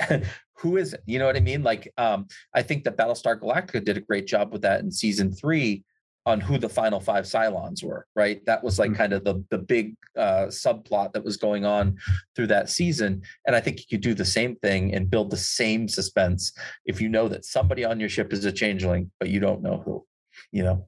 [0.54, 1.02] who is it?
[1.06, 4.26] you know what i mean like um i think that battlestar galactica did a great
[4.26, 5.84] job with that in season three
[6.24, 8.46] on who the final five Cylons were, right?
[8.46, 8.96] That was like mm-hmm.
[8.96, 11.96] kind of the the big uh, subplot that was going on
[12.36, 13.22] through that season.
[13.44, 16.52] And I think you could do the same thing and build the same suspense
[16.86, 19.82] if you know that somebody on your ship is a changeling, but you don't know
[19.84, 20.06] who
[20.52, 20.86] you know.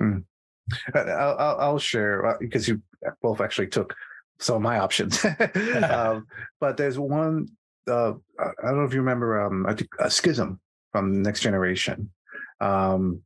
[0.00, 0.24] Mm.
[0.94, 2.80] I'll, I'll, share uh, because you
[3.20, 3.94] both actually took
[4.38, 5.24] some of my options.
[5.90, 6.26] um,
[6.60, 7.48] but there's one.
[7.88, 9.42] Uh, I don't know if you remember.
[9.42, 10.60] Um, I think a schism
[10.92, 12.10] from Next Generation.
[12.60, 13.22] Um,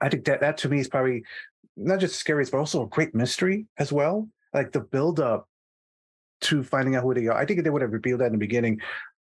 [0.00, 1.24] I think that that to me is probably
[1.76, 4.28] not just scary, but also a great mystery as well.
[4.54, 5.48] Like the build up
[6.42, 7.36] to finding out who they are.
[7.36, 8.80] I think if they would have revealed that in the beginning,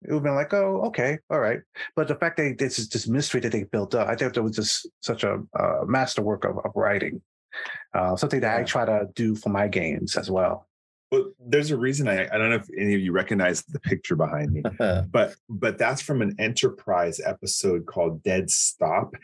[0.06, 1.60] it would have been like, oh, okay, all right.
[1.94, 4.42] But the fact that this is this mystery that they built up, I think that
[4.42, 7.20] was just such a uh, masterwork of, of writing.
[7.94, 8.60] Uh, something that.
[8.60, 10.68] I try to do for my games as well.
[11.10, 14.16] Well, there's a reason I, I don't know if any of you recognize the picture
[14.16, 14.62] behind me,
[15.10, 19.14] but but that's from an enterprise episode called Dead Stop.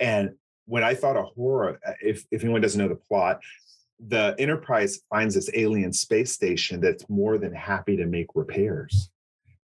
[0.00, 0.30] And
[0.64, 3.40] when I thought of horror, uh, if if anyone doesn't know the plot,
[4.08, 9.10] the Enterprise finds this alien space station that's more than happy to make repairs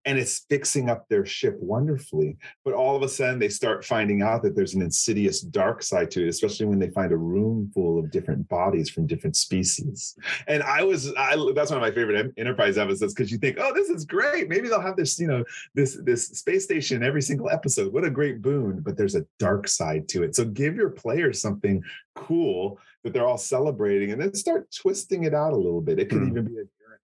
[0.05, 2.37] and it's fixing up their ship wonderfully.
[2.65, 6.11] But all of a sudden, they start finding out that there's an insidious dark side
[6.13, 10.17] to it, especially when they find a room full of different bodies from different species.
[10.49, 13.73] And I was, I, that's one of my favorite Enterprise episodes because you think, oh,
[13.75, 14.49] this is great.
[14.49, 17.93] Maybe they'll have this, you know, this this space station every single episode.
[17.93, 18.81] What a great boon!
[18.81, 20.35] But there's a dark side to it.
[20.35, 21.83] So give your players something
[22.15, 25.99] cool that they're all celebrating, and then start twisting it out a little bit.
[25.99, 26.31] It could mm.
[26.31, 26.65] even be a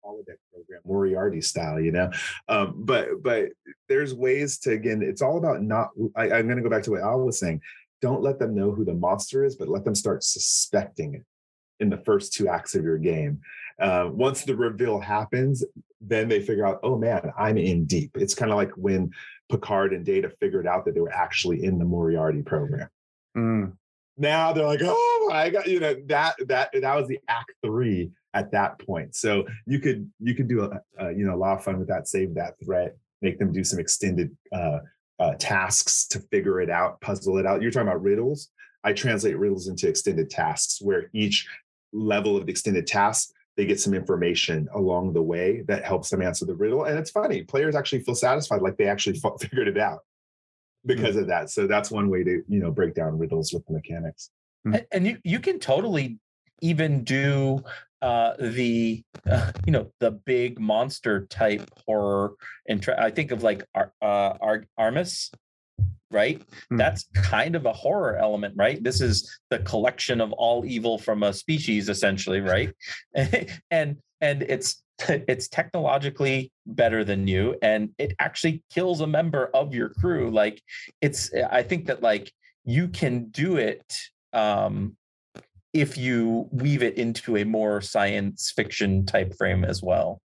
[0.04, 2.10] holodeck program, Moriarty style, you know.
[2.48, 3.50] Um, but but
[3.88, 5.90] there's ways to again, it's all about not.
[6.16, 7.60] I, I'm going to go back to what Al was saying.
[8.00, 11.24] Don't let them know who the monster is, but let them start suspecting it
[11.80, 13.40] in the first two acts of your game.
[13.78, 15.64] Uh, once the reveal happens,
[16.00, 18.16] then they figure out, oh man, I'm in deep.
[18.16, 19.10] It's kind of like when
[19.50, 22.88] Picard and Data figured out that they were actually in the Moriarty program.
[23.36, 23.72] Mm.
[24.16, 28.10] Now they're like, oh my got you know that that that was the act three
[28.34, 29.14] at that point.
[29.14, 31.88] So you could you could do a, a you know a lot of fun with
[31.88, 32.08] that.
[32.08, 34.78] Save that threat, make them do some extended uh,
[35.18, 37.62] uh, tasks to figure it out, puzzle it out.
[37.62, 38.50] You're talking about riddles.
[38.84, 41.46] I translate riddles into extended tasks where each
[41.92, 46.22] level of the extended task they get some information along the way that helps them
[46.22, 46.84] answer the riddle.
[46.84, 50.00] And it's funny, players actually feel satisfied, like they actually figured it out
[50.86, 51.20] because mm-hmm.
[51.20, 51.50] of that.
[51.50, 54.30] So that's one way to you know break down riddles with the mechanics.
[54.64, 56.18] And, and you you can totally
[56.60, 57.62] even do
[58.00, 62.34] uh, the uh, you know the big monster type horror
[62.68, 65.32] and tra- I think of like Ar- uh, Ar- Armus,
[66.10, 66.40] right?
[66.72, 66.78] Mm.
[66.78, 68.82] That's kind of a horror element, right?
[68.82, 72.72] This is the collection of all evil from a species, essentially, right?
[73.70, 79.74] and and it's it's technologically better than you, and it actually kills a member of
[79.74, 80.30] your crew.
[80.30, 80.62] Like
[81.00, 82.32] it's, I think that like
[82.64, 83.82] you can do it
[84.32, 84.96] um
[85.72, 90.20] if you weave it into a more science fiction type frame as well.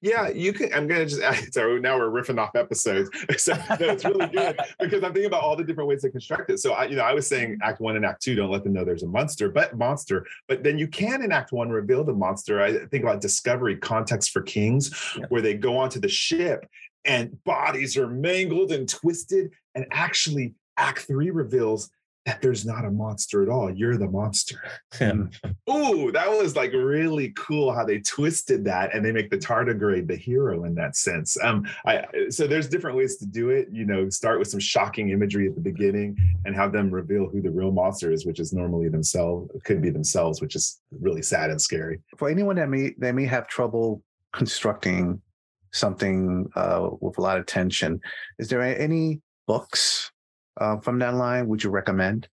[0.00, 0.72] Yeah, you can.
[0.74, 1.22] I'm gonna just
[1.54, 3.10] so now we're riffing off episodes.
[3.38, 6.50] So no, it's really good because I'm thinking about all the different ways to construct
[6.50, 6.58] it.
[6.58, 8.72] So I, you know, I was saying Act One and Act Two don't let them
[8.72, 10.26] know there's a monster, but monster.
[10.48, 12.60] But then you can in Act One reveal the monster.
[12.60, 15.26] I think about Discovery, Context for Kings, yeah.
[15.28, 16.66] where they go onto the ship
[17.04, 21.90] and bodies are mangled and twisted, and actually Act Three reveals
[22.28, 23.70] that there's not a monster at all.
[23.70, 24.62] You're the monster.
[24.98, 25.32] Mm.
[25.70, 30.08] Ooh, that was like really cool how they twisted that and they make the tardigrade
[30.08, 31.36] the hero in that sense.
[31.40, 33.68] Um, I so there's different ways to do it.
[33.70, 37.40] You know, start with some shocking imagery at the beginning and have them reveal who
[37.40, 41.50] the real monster is, which is normally themselves, could be themselves, which is really sad
[41.50, 42.00] and scary.
[42.16, 45.20] For anyone that may that may have trouble constructing
[45.72, 48.00] something uh, with a lot of tension,
[48.38, 50.10] is there any books
[50.58, 52.28] uh, from that line would you recommend?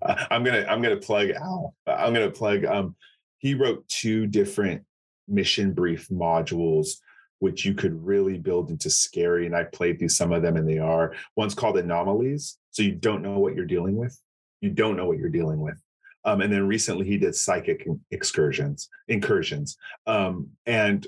[0.00, 1.74] Uh, I'm gonna I'm gonna plug Al.
[1.86, 2.64] I'm gonna plug.
[2.64, 2.96] Um,
[3.38, 4.82] he wrote two different
[5.28, 6.96] mission brief modules
[7.42, 9.46] which you could really build into scary.
[9.46, 11.12] And I played through some of them and they are.
[11.34, 12.56] One's called anomalies.
[12.70, 14.16] So you don't know what you're dealing with.
[14.60, 15.74] You don't know what you're dealing with.
[16.24, 19.76] Um, and then recently he did psychic excursions, incursions.
[20.06, 21.04] Um, and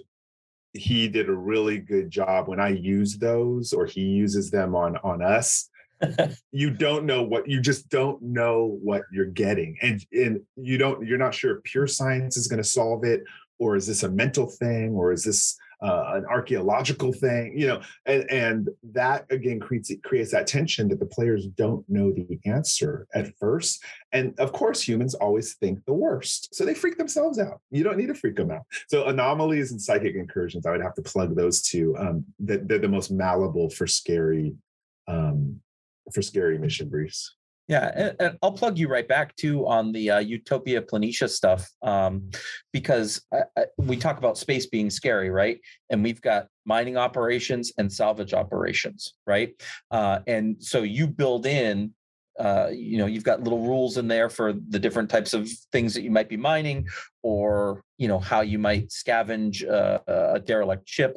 [0.73, 4.97] he did a really good job when I use those or he uses them on
[5.05, 5.71] on us.
[6.53, 9.77] you don't know what you just don't know what you're getting.
[9.83, 13.23] And and you don't you're not sure if pure science is going to solve it
[13.59, 17.81] or is this a mental thing or is this uh, an archaeological thing, you know,
[18.07, 23.07] and, and that again creates creates that tension that the players don't know the answer
[23.15, 23.83] at first.
[24.13, 27.61] And of course, humans always think the worst, so they freak themselves out.
[27.71, 28.63] You don't need to freak them out.
[28.89, 31.95] So anomalies and psychic incursions, I would have to plug those two.
[31.99, 34.55] Um, that they're the most malleable for scary,
[35.07, 35.61] um,
[36.13, 37.35] for scary mission briefs.
[37.67, 42.31] Yeah, and, I'll plug you right back too on the uh, Utopia Planitia stuff um,
[42.73, 45.59] because I, I, we talk about space being scary, right?
[45.89, 49.55] And we've got mining operations and salvage operations, right?
[49.91, 51.95] Uh, and so you build in,
[52.39, 55.95] uh, you know, you've got little rules in there for the different types of things
[55.95, 56.87] that you might be mining,
[57.23, 61.17] or you know how you might scavenge uh, a derelict ship,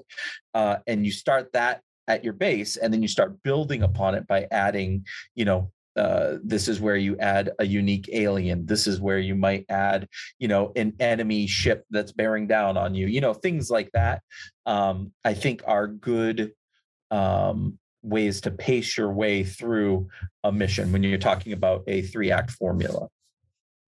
[0.53, 4.27] uh, and you start that at your base and then you start building upon it
[4.27, 9.01] by adding you know uh, this is where you add a unique alien this is
[9.01, 13.19] where you might add you know an enemy ship that's bearing down on you you
[13.19, 14.21] know things like that
[14.65, 16.51] um, i think are good
[17.09, 20.07] um, ways to pace your way through
[20.43, 23.07] a mission when you're talking about a three act formula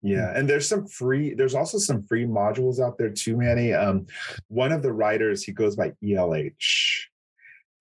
[0.02, 1.34] yeah, and there's some free.
[1.34, 3.74] There's also some free modules out there too, Manny.
[3.74, 4.08] Um,
[4.48, 7.09] one of the writers, he goes by ELH,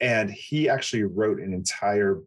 [0.01, 2.21] and he actually wrote an entire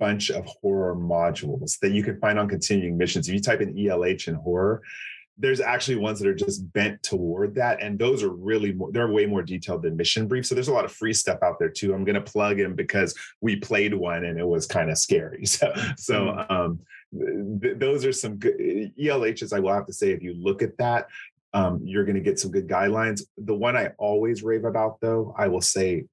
[0.00, 3.28] bunch of horror modules that you can find on continuing missions.
[3.28, 4.82] If you type in ELH and horror,
[5.36, 9.10] there's actually ones that are just bent toward that and those are really more they're
[9.10, 11.68] way more detailed than mission brief so there's a lot of free stuff out there
[11.68, 14.98] too i'm going to plug in because we played one and it was kind of
[14.98, 16.50] scary so so mm.
[16.50, 16.78] um
[17.60, 20.76] th- those are some good elhs i will have to say if you look at
[20.78, 21.08] that
[21.52, 25.34] um, you're going to get some good guidelines the one i always rave about though
[25.38, 26.04] i will say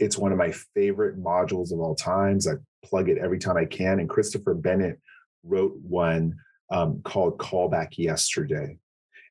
[0.00, 3.64] it's one of my favorite modules of all times i plug it every time I
[3.64, 4.00] can.
[4.00, 4.98] And Christopher Bennett
[5.44, 6.36] wrote one
[6.70, 8.78] um, called Callback Yesterday.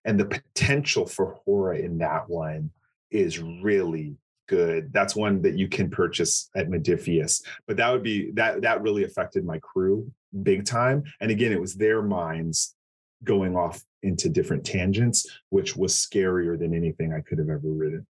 [0.06, 2.72] And the potential for horror in that one
[3.12, 4.16] is really
[4.48, 4.92] good.
[4.94, 7.44] That's one that you can purchase at Modiphius.
[7.68, 10.12] But that would be that that really affected my crew
[10.44, 11.04] big time.
[11.22, 12.76] And again, it was their minds
[13.24, 18.08] going off into different tangents, which was scarier than anything I could have ever written.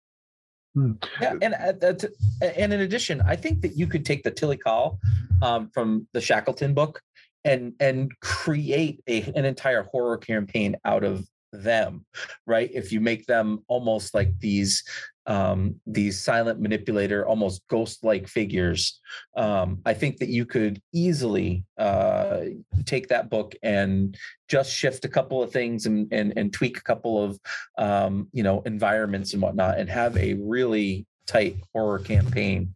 [0.76, 0.92] Hmm.
[1.22, 1.94] Yeah, and uh,
[2.42, 5.00] and in addition, I think that you could take the Tilly Call
[5.42, 7.02] um, from the Shackleton book
[7.46, 11.26] and and create a, an entire horror campaign out of
[11.64, 12.06] them,
[12.46, 12.70] right?
[12.74, 14.84] If you make them almost like these
[15.28, 19.00] um, these silent manipulator, almost ghost-like figures,
[19.36, 22.42] um, I think that you could easily uh,
[22.86, 24.16] take that book and
[24.48, 27.40] just shift a couple of things and and, and tweak a couple of
[27.78, 32.76] um, you know environments and whatnot, and have a really tight horror campaign.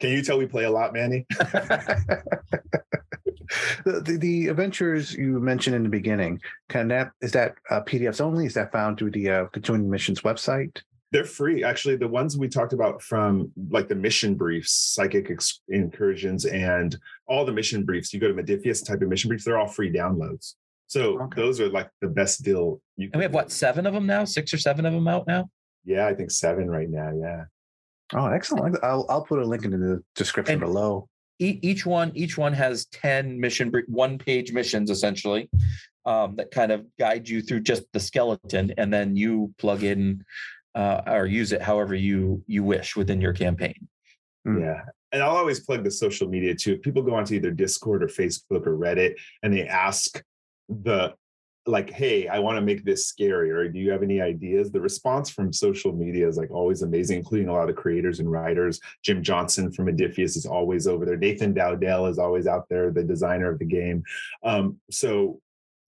[0.00, 1.26] Can you tell we play a lot, Manny?
[3.84, 8.20] the, the, the adventures you mentioned in the beginning can that is that uh, PDFs
[8.20, 8.46] only?
[8.46, 10.80] Is that found through the uh, continuing missions website?
[11.12, 11.64] They're free.
[11.64, 16.96] Actually, the ones we talked about from like the mission briefs, psychic ex- incursions, and
[17.26, 18.14] all the mission briefs.
[18.14, 19.44] You go to Modiphius and type of mission briefs.
[19.44, 20.54] They're all free downloads.
[20.86, 21.40] So okay.
[21.40, 22.80] those are like the best deal.
[22.96, 24.24] You and we have what seven of them now?
[24.24, 25.50] Six or seven of them out now?
[25.84, 27.12] Yeah, I think seven right now.
[27.12, 27.44] Yeah.
[28.12, 28.76] Oh, excellent!
[28.82, 31.08] I'll I'll put a link in the description and below.
[31.40, 35.48] Each one each one has ten mission one page missions essentially
[36.04, 40.24] um, that kind of guide you through just the skeleton, and then you plug in
[40.74, 43.88] uh, or use it however you you wish within your campaign.
[44.44, 44.60] Hmm.
[44.60, 44.82] Yeah.
[45.12, 46.74] And I'll always plug the social media too.
[46.74, 50.22] If people go onto either Discord or Facebook or Reddit and they ask
[50.68, 51.14] the
[51.70, 54.70] like, hey, I want to make this scary, or do you have any ideas?
[54.70, 58.30] The response from social media is like always amazing, including a lot of creators and
[58.30, 58.80] writers.
[59.02, 61.16] Jim Johnson from Modiphius is always over there.
[61.16, 64.02] Nathan Dowdell is always out there, the designer of the game.
[64.42, 65.40] Um, so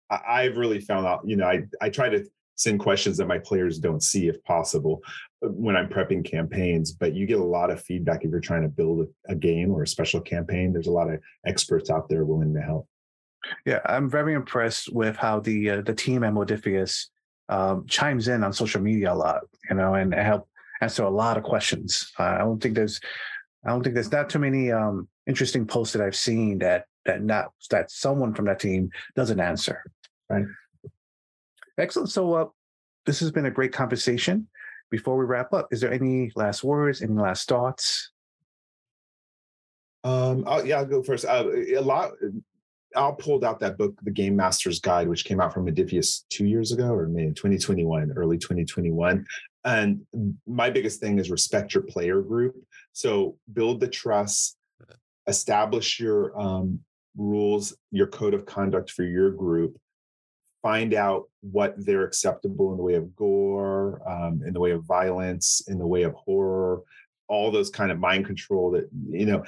[0.10, 2.26] I've really found out, you know, I I try to
[2.60, 5.02] send questions that my players don't see if possible
[5.44, 6.92] uh, when I'm prepping campaigns.
[6.92, 9.84] But you get a lot of feedback if you're trying to build a, game or
[9.84, 10.74] a special campaign.
[10.74, 12.88] There's a lot of experts out there willing to help.
[13.66, 17.06] Yeah, I'm very impressed with how the uh, the team at Modiphius
[17.48, 20.48] um, chimes in on social media a lot, you know, and help
[20.82, 22.12] answer a lot of questions.
[22.20, 23.00] Uh, I don't think there's
[23.66, 27.24] I don't think there's not too many um, interesting posts that I've seen that that
[27.24, 29.84] not that someone from that team doesn't answer.
[30.30, 30.46] Right.
[31.78, 32.10] Excellent.
[32.10, 32.46] So uh,
[33.06, 34.48] this has been a great conversation.
[34.92, 38.12] Before we wrap up, is there any last words, any last thoughts?
[40.04, 41.26] Um, I'll, yeah, I'll go first.
[41.26, 42.12] Uh, a lot.
[42.96, 46.46] Al pulled out that book, The Game Master's Guide, which came out from Modiphius two
[46.46, 49.26] years ago, or maybe 2021, early 2021.
[49.66, 50.02] And
[50.48, 52.56] my biggest thing is respect your player group.
[52.94, 54.58] So build the trust,
[55.28, 56.80] establish your um,
[57.18, 59.78] rules, your code of conduct for your group,
[60.62, 64.84] find out what they're acceptable in the way of gore, um, in the way of
[64.84, 66.82] violence, in the way of horror,
[67.28, 69.44] all those kind of mind control that, you know,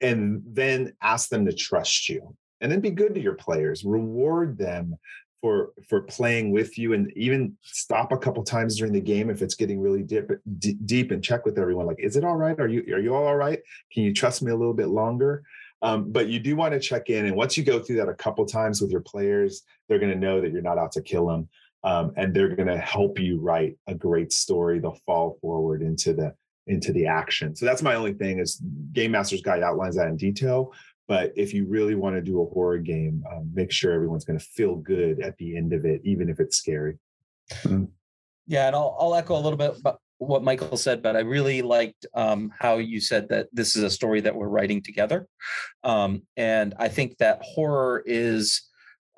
[0.00, 2.36] and then ask them to trust you.
[2.62, 4.96] And then be good to your players, reward them
[5.42, 9.42] for for playing with you and even stop a couple times during the game if
[9.42, 12.58] it's getting really deep d- deep and check with everyone like is it all right?
[12.60, 13.58] Are you are you all all right?
[13.92, 15.42] Can you trust me a little bit longer?
[15.82, 18.14] Um, but you do want to check in and once you go through that a
[18.14, 21.26] couple times with your players they're going to know that you're not out to kill
[21.26, 21.48] them
[21.84, 24.78] um, and they're going to help you write a great story.
[24.78, 26.34] They'll fall forward into the
[26.68, 27.56] into the action.
[27.56, 30.72] So that's my only thing is game master's guide outlines that in detail
[31.12, 34.38] but if you really want to do a horror game, um, make sure everyone's going
[34.38, 36.96] to feel good at the end of it, even if it's scary.
[37.50, 37.84] Mm-hmm.
[38.46, 41.60] Yeah, and I'll, I'll echo a little bit about what Michael said, but I really
[41.60, 45.28] liked um, how you said that this is a story that we're writing together.
[45.84, 48.62] Um, and I think that horror is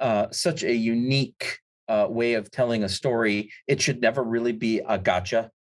[0.00, 3.52] uh, such a unique uh, way of telling a story.
[3.68, 5.52] It should never really be a gotcha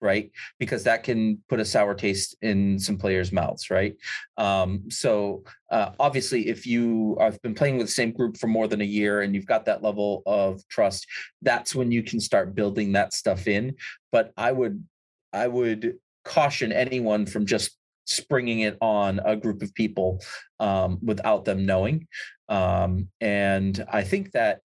[0.00, 0.30] right?
[0.58, 3.94] Because that can put a sour taste in some players' mouths, right?
[4.36, 8.68] Um, so uh, obviously, if you have been playing with the same group for more
[8.68, 11.06] than a year and you've got that level of trust,
[11.42, 13.74] that's when you can start building that stuff in.
[14.12, 14.84] But I would,
[15.32, 17.76] I would caution anyone from just
[18.06, 20.22] springing it on a group of people
[20.60, 22.06] um, without them knowing.
[22.48, 24.60] Um, and I think that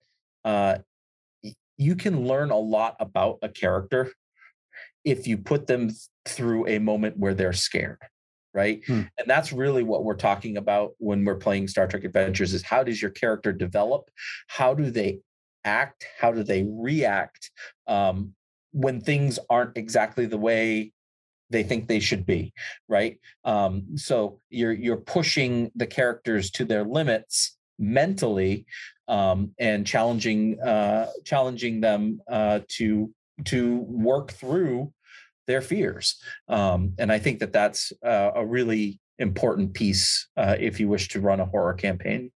[0.45, 0.77] uh,
[1.77, 4.11] you can learn a lot about a character
[5.03, 5.89] if you put them
[6.25, 7.97] through a moment where they're scared
[8.53, 8.81] right?
[8.85, 9.03] Hmm.
[9.17, 12.83] and that's really what we're talking about when we're playing star trek adventures is how
[12.83, 14.09] does your character develop?
[14.47, 15.19] How do they
[15.63, 16.05] act?
[16.19, 17.51] How do they react
[17.87, 18.33] um,
[18.71, 20.91] when things aren't exactly the way
[21.49, 22.53] they think they should be
[22.87, 23.19] right?
[23.43, 28.65] Um, so you're you're pushing the characters to their limits mentally
[29.07, 33.11] um, and challenging uh, challenging them uh, to
[33.45, 34.93] to work through
[35.47, 36.21] their fears.
[36.47, 41.09] Um, and I think that that's uh, a really important piece uh, if you wish
[41.09, 42.31] to run a horror campaign.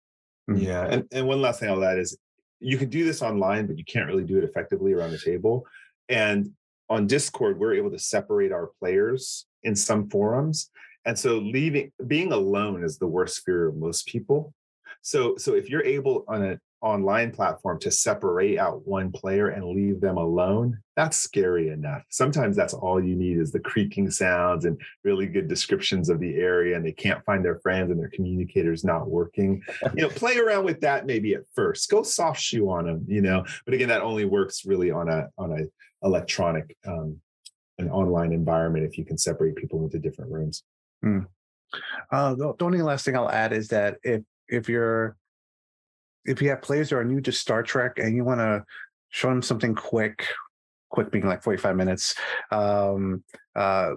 [0.49, 0.57] Hmm.
[0.57, 0.87] Yeah.
[0.87, 2.17] And, and one last thing I'll add is
[2.61, 5.67] you can do this online, but you can't really do it effectively around the table.
[6.09, 6.51] And
[6.89, 10.71] on Discord, we're able to separate our players in some forums.
[11.05, 14.55] And so leaving being alone is the worst fear of most people.
[15.01, 19.65] So so if you're able on a online platform to separate out one player and
[19.65, 22.03] leave them alone, that's scary enough.
[22.11, 26.35] Sometimes that's all you need is the creaking sounds and really good descriptions of the
[26.35, 29.63] area, and they can't find their friends and their communicator's not working.
[29.95, 31.89] You know, play around with that maybe at first.
[31.89, 33.45] Go soft shoe on them, you know.
[33.65, 37.19] But again, that only works really on a on a electronic um,
[37.79, 40.65] an online environment if you can separate people into different rooms.
[41.03, 41.21] Hmm.
[42.11, 45.17] Uh, the only last thing I'll add is that if if you're
[46.25, 48.65] if you have players that are new to Star Trek and you want to
[49.11, 50.27] show them something quick,
[50.91, 52.15] quick being like 45 minutes,
[52.51, 53.23] um,
[53.57, 53.93] uh,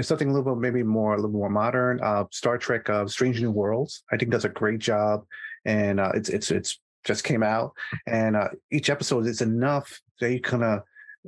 [0.00, 3.40] something a little bit maybe more, a little more modern, uh, Star Trek uh, Strange
[3.40, 5.24] New Worlds, I think does a great job.
[5.64, 7.72] And uh, it's, it's, it's just came out
[8.06, 10.80] and uh, each episode is enough that you kind of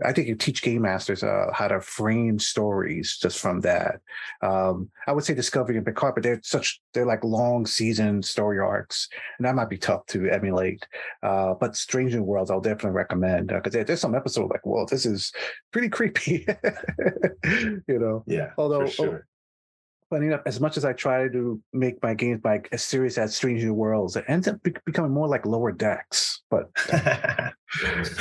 [0.05, 4.01] I think you teach game masters uh, how to frame stories just from that.
[4.43, 8.59] Um, I would say Discovery and Picard, but they're such they're like long season story
[8.59, 10.87] arcs, and that might be tough to emulate.
[11.23, 14.87] Uh, but Strange New Worlds, I'll definitely recommend because uh, there's some episode like, well,
[14.87, 15.33] this is
[15.73, 16.47] pretty creepy,
[17.45, 18.25] you know.
[18.27, 18.51] Yeah.
[18.57, 19.27] Although, for sure
[20.11, 23.37] funny enough, as much as I try to make my games like as serious as
[23.37, 26.43] Strange New Worlds, it ends up be- becoming more like Lower Decks.
[26.51, 26.71] But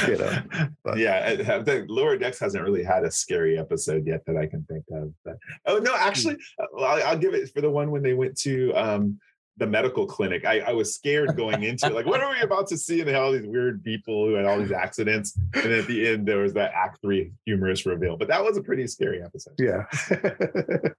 [0.08, 0.42] you know,
[0.84, 0.98] but.
[0.98, 4.86] yeah, the Lower Decks hasn't really had a scary episode yet that I can think
[4.92, 5.14] of.
[5.24, 6.84] But, oh no, actually, hmm.
[6.84, 9.20] I'll, I'll, give it for the one when they went to um,
[9.58, 10.46] the medical clinic.
[10.46, 11.94] I, I was scared going into it.
[11.94, 13.00] Like, what are we about to see?
[13.00, 15.38] And they had all these weird people who had all these accidents.
[15.54, 18.18] And at the end, there was that act three humorous reveal.
[18.18, 19.56] But that was a pretty scary episode.
[19.58, 19.86] Yeah.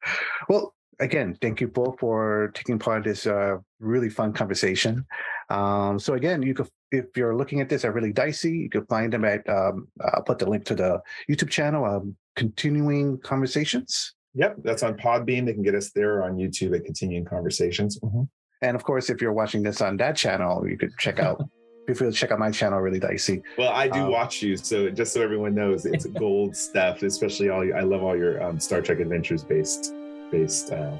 [0.48, 5.04] well, again, thank you both for taking part in this uh, really fun conversation.
[5.50, 8.84] Um, so again, you could, if you're looking at this at Really Dicey, you can
[8.86, 9.48] find them at.
[9.48, 11.84] Um, I'll put the link to the YouTube channel.
[11.84, 14.14] Um, continuing conversations.
[14.34, 15.46] Yep, that's on Podbean.
[15.46, 17.98] They can get us there on YouTube at Continuing Conversations.
[17.98, 18.22] Mm-hmm.
[18.62, 21.42] And of course, if you're watching this on that channel, you could check out.
[21.86, 23.42] feel free to check out my channel, really dicey.
[23.56, 27.02] Well, I do um, watch you, so just so everyone knows, it's gold stuff.
[27.02, 27.62] Especially all.
[27.74, 29.94] I love all your um, Star Trek Adventures based
[30.30, 30.92] based uh,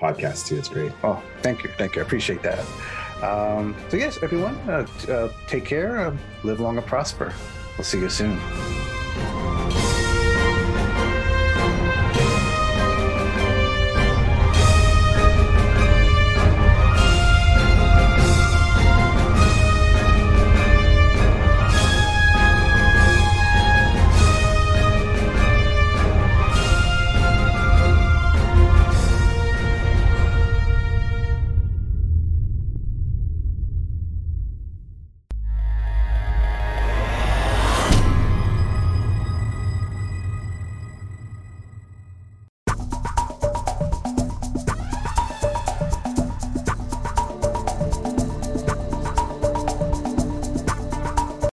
[0.00, 0.56] podcasts too.
[0.56, 0.92] It's great.
[1.02, 2.02] Oh, thank you, thank you.
[2.02, 2.58] I appreciate that.
[3.22, 7.32] Um, so yes, everyone, uh, uh, take care, uh, live long and prosper.
[7.76, 8.38] We'll see you soon.